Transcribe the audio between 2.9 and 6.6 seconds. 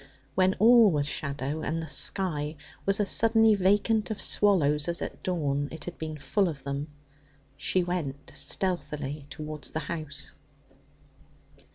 as suddenly vacant of swallows as at dawn it had been full